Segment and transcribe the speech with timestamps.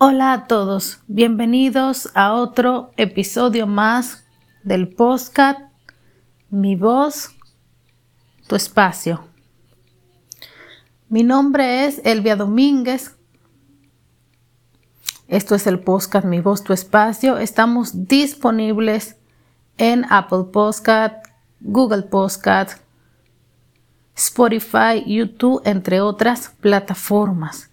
[0.00, 4.24] Hola a todos, bienvenidos a otro episodio más
[4.62, 5.58] del podcast
[6.50, 7.30] Mi voz,
[8.46, 9.24] tu espacio.
[11.08, 13.16] Mi nombre es Elvia Domínguez.
[15.26, 17.36] Esto es el podcast Mi voz, tu espacio.
[17.36, 19.16] Estamos disponibles
[19.78, 21.26] en Apple Podcast,
[21.58, 22.80] Google Podcast,
[24.14, 27.67] Spotify, YouTube, entre otras plataformas.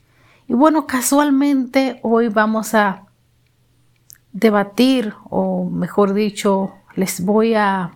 [0.47, 3.07] Y bueno, casualmente hoy vamos a
[4.31, 7.93] debatir, o mejor dicho, les voy a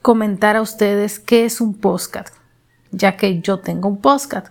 [0.00, 2.34] comentar a ustedes qué es un podcast,
[2.90, 4.48] ya que yo tengo un podcast.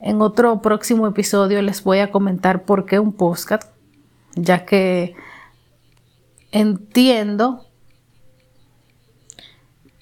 [0.00, 3.64] En otro próximo episodio les voy a comentar por qué un podcast,
[4.36, 5.14] ya que
[6.50, 7.66] entiendo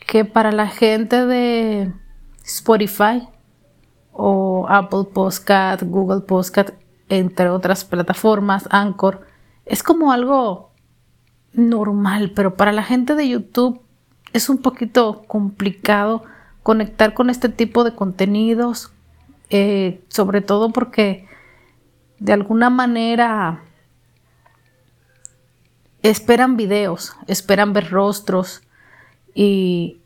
[0.07, 1.93] que para la gente de
[2.45, 3.27] Spotify
[4.15, 6.71] o Apple Podcast, Google Podcast,
[7.09, 9.27] entre otras plataformas, Anchor,
[9.67, 10.71] es como algo
[11.53, 13.81] normal, pero para la gente de YouTube
[14.33, 16.23] es un poquito complicado
[16.63, 18.93] conectar con este tipo de contenidos,
[19.51, 21.29] eh, sobre todo porque
[22.19, 23.63] de alguna manera
[26.03, 28.63] esperan videos, esperan ver rostros
[29.35, 29.99] y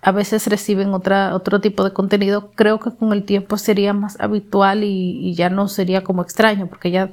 [0.00, 4.18] a veces reciben otra, otro tipo de contenido, creo que con el tiempo sería más
[4.20, 7.10] habitual y, ya no sería como extraño, porque ya,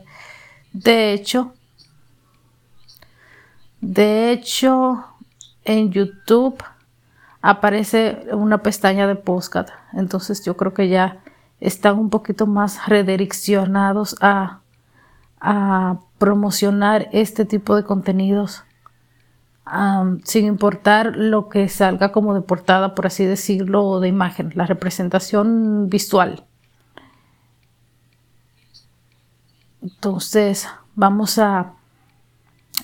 [0.71, 1.53] de hecho,
[3.81, 5.03] de hecho,
[5.63, 6.63] en YouTube
[7.41, 11.19] aparece una pestaña de podcast, entonces yo creo que ya
[11.59, 14.59] están un poquito más redireccionados a,
[15.39, 18.63] a promocionar este tipo de contenidos
[20.23, 24.65] sin importar lo que salga como de portada, por así decirlo, o de imagen, la
[24.65, 26.45] representación visual.
[29.81, 31.73] Entonces, vamos a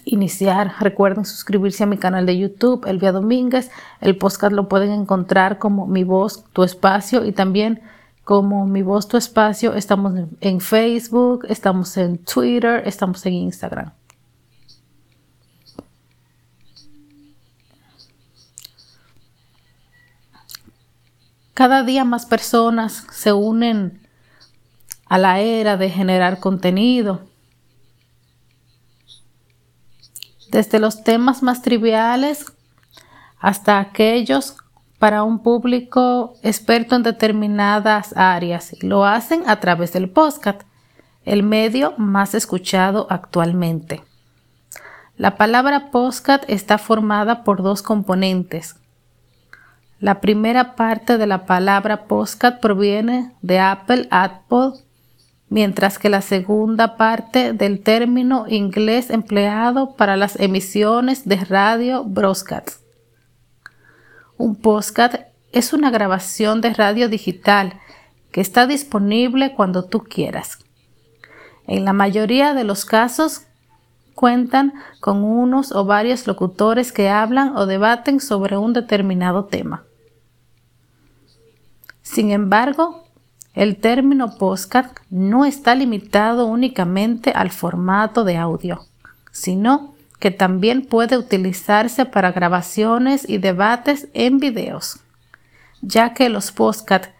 [0.06, 0.74] iniciar.
[0.80, 3.72] Recuerden suscribirse a mi canal de YouTube, Elvia Domínguez.
[4.00, 7.82] El podcast lo pueden encontrar como Mi Voz, Tu Espacio y también
[8.24, 9.74] como Mi Voz, Tu Espacio.
[9.74, 13.92] Estamos en Facebook, estamos en Twitter, estamos en Instagram.
[21.62, 24.02] Cada día más personas se unen
[25.06, 27.22] a la era de generar contenido.
[30.50, 32.52] Desde los temas más triviales
[33.38, 34.58] hasta aquellos
[34.98, 40.64] para un público experto en determinadas áreas lo hacen a través del podcast,
[41.26, 44.04] el medio más escuchado actualmente.
[45.16, 48.81] La palabra podcast está formada por dos componentes,
[50.02, 54.72] la primera parte de la palabra postcat proviene de Apple Apple,
[55.48, 62.82] mientras que la segunda parte del término inglés empleado para las emisiones de radio broadcast.
[64.38, 67.80] Un postcat es una grabación de radio digital
[68.32, 70.58] que está disponible cuando tú quieras.
[71.68, 73.44] En la mayoría de los casos
[74.16, 79.86] cuentan con unos o varios locutores que hablan o debaten sobre un determinado tema.
[82.12, 83.06] Sin embargo,
[83.54, 88.86] el término postcard no está limitado únicamente al formato de audio,
[89.32, 95.00] sino que también puede utilizarse para grabaciones y debates en videos,
[95.82, 97.12] ya que los postcards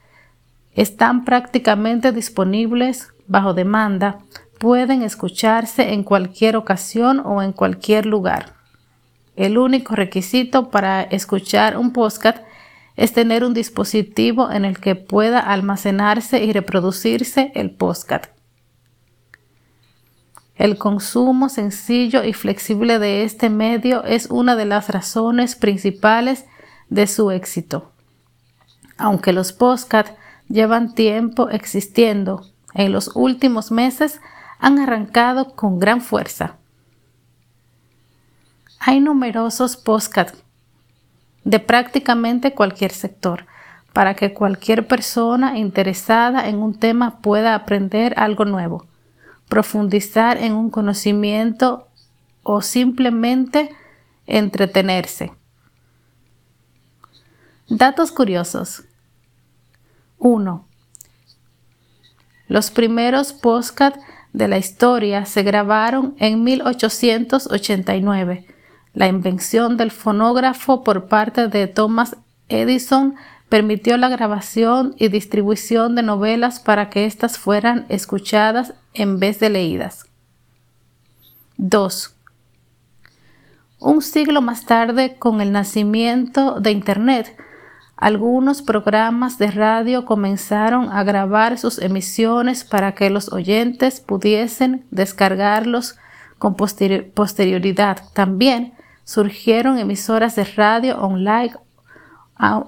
[0.74, 4.20] están prácticamente disponibles bajo demanda,
[4.60, 8.56] pueden escucharse en cualquier ocasión o en cualquier lugar.
[9.38, 12.40] El único requisito para escuchar un podcast
[12.96, 18.28] es tener un dispositivo en el que pueda almacenarse y reproducirse el postcat.
[20.56, 26.46] El consumo sencillo y flexible de este medio es una de las razones principales
[26.90, 27.92] de su éxito.
[28.98, 30.10] Aunque los postcat
[30.50, 34.22] llevan tiempo existiendo, en los últimos meses
[34.60, 36.58] han arrancado con gran fuerza.
[38.80, 40.36] Hay numerosos postcat
[41.44, 43.46] de prácticamente cualquier sector,
[43.94, 48.86] para que cualquier persona interesada en un tema pueda aprender algo nuevo,
[49.50, 51.88] profundizar en un conocimiento
[52.44, 53.70] o simplemente
[54.28, 55.34] entretenerse.
[57.68, 58.84] Datos curiosos.
[60.20, 60.66] 1.
[62.48, 64.00] Los primeros podcasts
[64.34, 68.46] de la historia se grabaron en 1889
[68.94, 72.18] la invención del fonógrafo por parte de Thomas
[72.50, 73.16] Edison
[73.50, 79.50] permitió la grabación y distribución de novelas para que éstas fueran escuchadas en vez de
[79.50, 80.06] leídas.
[81.58, 82.16] 2.
[83.80, 87.36] Un siglo más tarde, con el nacimiento de Internet,
[87.98, 95.98] algunos programas de radio comenzaron a grabar sus emisiones para que los oyentes pudiesen descargarlos
[96.40, 98.04] con posterioridad.
[98.14, 101.54] También surgieron emisoras de radio online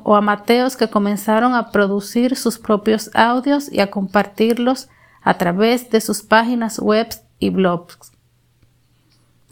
[0.03, 4.89] o amateos que comenzaron a producir sus propios audios y a compartirlos
[5.23, 7.07] a través de sus páginas web
[7.39, 8.11] y blogs.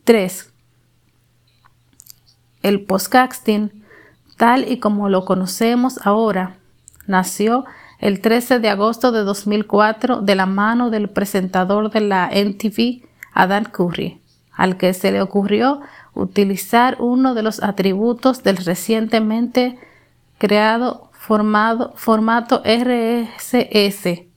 [0.03, 0.51] 3.
[2.61, 3.83] El podcasting,
[4.37, 6.57] tal y como lo conocemos ahora,
[7.07, 7.65] nació
[7.99, 13.65] el 13 de agosto de 2004 de la mano del presentador de la NTV, Adam
[13.65, 15.81] Curry, al que se le ocurrió
[16.13, 19.79] utilizar uno de los atributos del recientemente
[20.37, 24.31] creado formado, formato RSS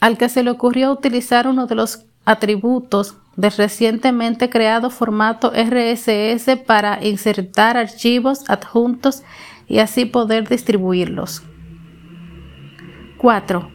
[0.00, 6.56] al que se le ocurrió utilizar uno de los atributos del recientemente creado formato RSS
[6.66, 9.22] para insertar archivos adjuntos
[9.66, 11.42] y así poder distribuirlos.
[13.18, 13.70] 4.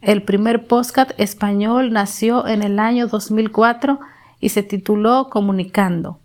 [0.00, 4.00] El primer podcast español nació en el año 2004
[4.40, 6.20] y se tituló Comunicando.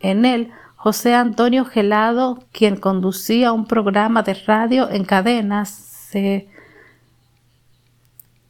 [0.00, 6.48] En él, José Antonio Gelado, quien conducía un programa de radio en cadenas, se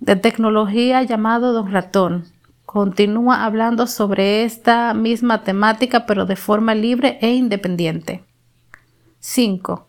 [0.06, 2.26] de tecnología llamado Don Ratón.
[2.64, 8.22] Continúa hablando sobre esta misma temática pero de forma libre e independiente.
[9.18, 9.88] 5.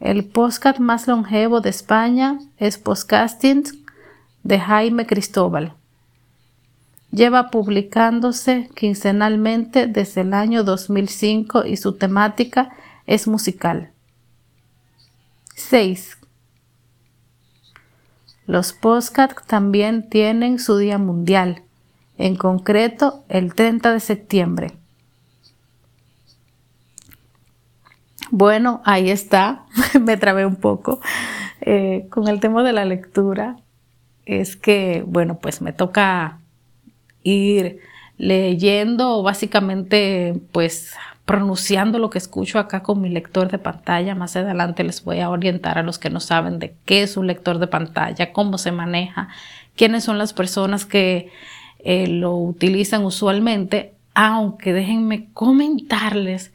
[0.00, 3.62] El podcast más longevo de España es Podcasting
[4.42, 5.74] de Jaime Cristóbal.
[7.12, 12.70] Lleva publicándose quincenalmente desde el año 2005 y su temática
[13.06, 13.92] es musical.
[15.54, 16.19] 6.
[18.50, 21.62] Los podcasts también tienen su día mundial,
[22.18, 24.72] en concreto el 30 de septiembre.
[28.32, 29.66] Bueno, ahí está,
[30.00, 31.00] me trabé un poco
[31.60, 33.56] eh, con el tema de la lectura.
[34.26, 36.40] Es que, bueno, pues me toca
[37.22, 37.78] ir
[38.18, 40.96] leyendo básicamente pues
[41.30, 44.16] pronunciando lo que escucho acá con mi lector de pantalla.
[44.16, 47.28] Más adelante les voy a orientar a los que no saben de qué es un
[47.28, 49.28] lector de pantalla, cómo se maneja,
[49.76, 51.30] quiénes son las personas que
[51.84, 56.52] eh, lo utilizan usualmente, aunque déjenme comentarles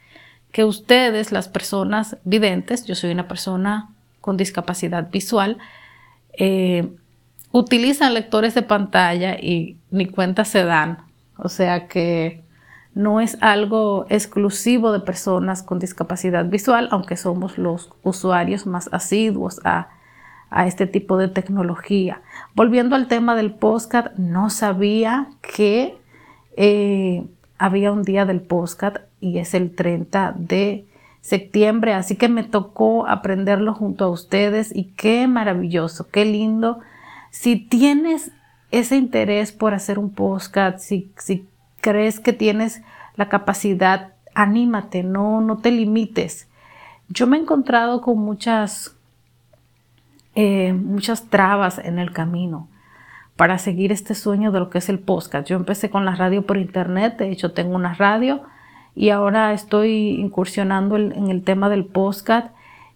[0.52, 5.58] que ustedes, las personas videntes, yo soy una persona con discapacidad visual,
[6.38, 6.90] eh,
[7.54, 10.98] utilizan lectores de pantalla y ni cuenta se dan.
[11.38, 12.44] O sea que
[12.96, 19.62] no es algo exclusivo de personas con discapacidad visual, aunque somos los usuarios más asiduos
[19.64, 19.90] a,
[20.66, 22.22] este tipo de tecnología.
[22.54, 25.98] Volviendo al tema del postcard, no sabía que
[26.56, 27.28] eh,
[27.58, 30.86] había un día del postcard y es el 30 de
[31.20, 36.80] septiembre, así que me tocó aprenderlo junto a ustedes y qué maravilloso, qué lindo.
[37.32, 38.32] Si tienes
[38.72, 41.46] ese interés por hacer un postcard, si, si
[41.86, 42.82] crees que tienes
[43.16, 46.50] la capacidad, anímate, no, no te limites.
[47.10, 48.98] Yo me he encontrado con muchas,
[50.34, 52.68] eh, muchas trabas en el camino
[53.36, 55.48] para seguir este sueño de lo que es el podcast.
[55.48, 58.42] Yo empecé con la radio por internet, de hecho tengo una radio
[58.96, 62.48] y ahora estoy incursionando en el tema del podcast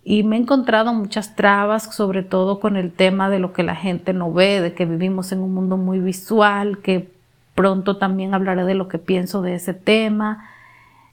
[0.03, 3.75] y me he encontrado muchas trabas, sobre todo con el tema de lo que la
[3.75, 7.18] gente no ve, de que vivimos en un mundo muy visual, que
[7.59, 10.49] Pronto también hablaré de lo que pienso de ese tema.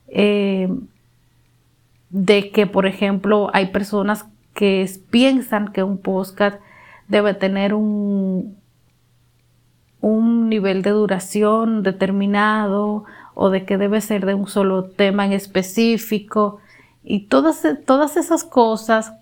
[0.07, 0.73] Eh,
[2.11, 6.61] de que, por ejemplo, hay personas que piensan que un podcast
[7.09, 8.57] debe tener un,
[10.01, 13.03] un nivel de duración determinado
[13.35, 16.61] o de que debe ser de un solo tema en específico.
[17.03, 19.13] Y todas, todas esas cosas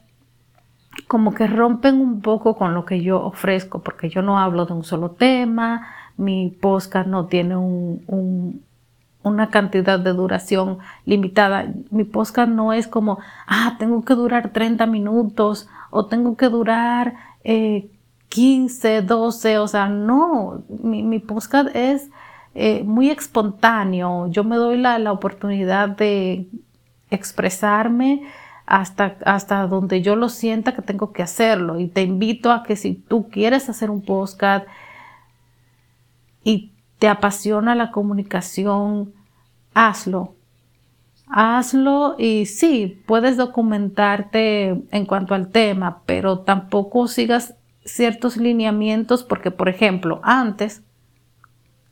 [1.08, 4.74] como que rompen un poco con lo que yo ofrezco, porque yo no hablo de
[4.74, 11.66] un solo tema, mi podcast no tiene una cantidad de duración limitada.
[11.90, 17.14] Mi podcast no es como, ah, tengo que durar 30 minutos o tengo que durar
[18.28, 22.10] 15, eh, 12, o sea, no, mi, mi podcast es
[22.54, 24.28] eh, muy espontáneo.
[24.28, 26.48] Yo me doy la, la oportunidad de
[27.10, 28.22] expresarme
[28.66, 31.78] hasta, hasta donde yo lo sienta que tengo que hacerlo.
[31.78, 34.66] Y te invito a que si tú quieres hacer un podcast
[36.44, 39.12] y te apasiona la comunicación,
[39.74, 40.36] hazlo.
[41.26, 49.50] Hazlo y sí, puedes documentarte en cuanto al tema, pero tampoco sigas ciertos lineamientos porque,
[49.50, 50.82] por ejemplo, antes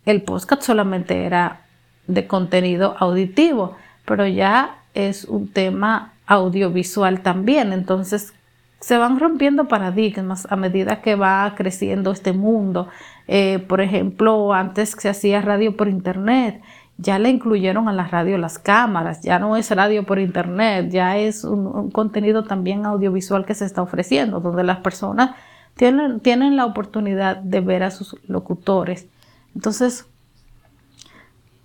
[0.04, 1.62] el podcast solamente era
[2.06, 7.72] de contenido auditivo, pero ya es un tema audiovisual también.
[7.72, 8.34] Entonces,
[8.82, 12.88] se van rompiendo paradigmas a medida que va creciendo este mundo.
[13.28, 16.60] Eh, por ejemplo, antes se hacía radio por internet,
[16.98, 21.16] ya le incluyeron a la radio las cámaras, ya no es radio por internet, ya
[21.16, 25.36] es un, contenido también audiovisual que se está ofreciendo, donde las personas
[25.76, 29.06] tienen, tienen la oportunidad de ver a sus locutores.
[29.54, 30.06] Entonces,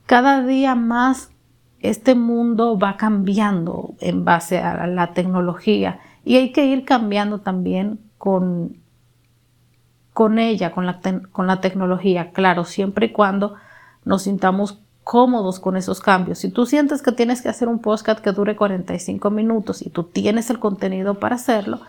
[0.06, 1.32] cada día más
[1.82, 8.02] este mundo va cambiando en base a la tecnología y hay que ir cambiando también
[8.18, 8.76] con,
[10.12, 11.00] con ella, con la,
[11.32, 13.56] con la tecnología, claro, siempre y cuando
[14.04, 16.40] nos sintamos cómodos con esos cambios.
[16.40, 20.04] Si tú sientes que tienes que hacer un podcast que dure 45 minutos y tú
[20.04, 21.80] tienes el contenido para hacerlo,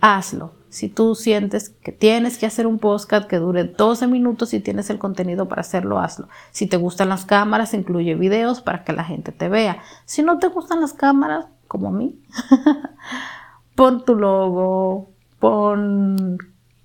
[0.00, 0.52] hazlo.
[0.68, 4.90] Si tú sientes que tienes que hacer un podcast que dure 12 minutos y tienes
[4.90, 6.28] el contenido para hacerlo, hazlo.
[6.52, 9.82] Si te gustan las cámaras, incluye videos para que la gente te vea.
[10.04, 12.20] Si no te gustan las cámaras, como a mí,
[13.78, 16.36] pon tu logo, pon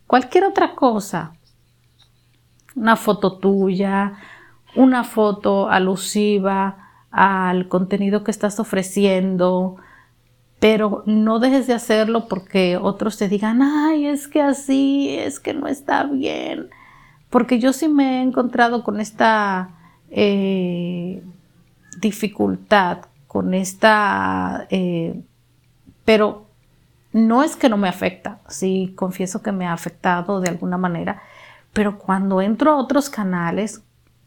[0.06, 1.34] cualquier otra cosa.
[2.76, 4.14] Una foto tuya,
[4.76, 9.78] una foto alusiva al contenido que estás ofreciendo,
[10.60, 15.56] pero no dejes de hacerlo porque otros te digan, ay, es que así, es que
[15.56, 16.70] no está bien.
[17.32, 19.72] Porque yo sí me he encontrado con esta
[20.12, 21.24] eh,
[22.00, 25.24] dificultad, con esta, eh,
[26.06, 26.53] pero
[27.14, 31.22] no es que no me afecta, sí, confieso que me ha afectado de alguna manera,
[31.72, 33.84] pero cuando entro a otros canales,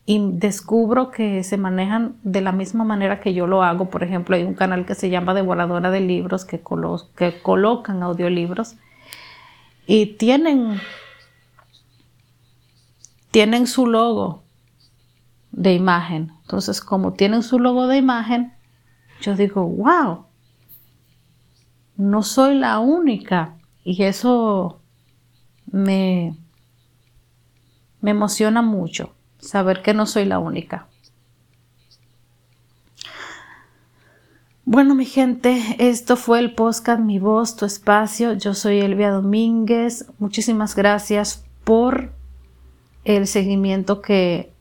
[0.08, 3.90] y descubro que se manejan de la misma manera que yo lo hago.
[3.90, 6.62] Por ejemplo, hay un canal que se llama Devoradora de Libros que,
[7.16, 8.76] que colocan audiolibros
[9.84, 10.80] y tienen,
[13.32, 14.44] tienen su logo
[15.50, 16.32] de imagen.
[16.42, 18.54] Entonces, como tienen su logo de imagen,
[19.20, 20.25] yo digo, wow,
[21.96, 23.54] no soy la única.
[23.84, 24.80] Y eso
[25.70, 26.36] me,
[28.00, 30.86] me emociona mucho saber que no soy la única.
[34.64, 38.32] Bueno, mi gente, esto fue el podcast Mi Voz, Tu Espacio.
[38.32, 40.06] Yo soy Elvia Domínguez.
[40.18, 42.10] Muchísimas gracias por
[43.04, 44.52] el seguimiento que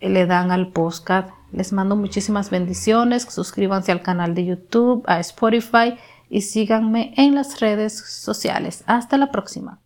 [0.00, 1.30] le dan al podcast.
[1.52, 3.22] Les mando muchísimas bendiciones.
[3.30, 5.94] Suscríbanse al canal de YouTube, a Spotify
[6.28, 8.84] y síganme en las redes sociales.
[8.86, 9.83] Hasta la próxima.